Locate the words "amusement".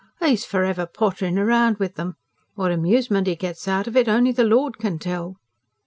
2.71-3.27